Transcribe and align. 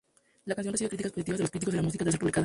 La 0.45 0.55
canción 0.55 0.71
recibió 0.71 0.89
críticas 0.89 1.11
positivas 1.11 1.37
de 1.37 1.43
los 1.43 1.51
críticos 1.51 1.73
de 1.73 1.77
la 1.77 1.83
música 1.83 2.03
tras 2.03 2.13
ser 2.13 2.19
publicada. 2.19 2.39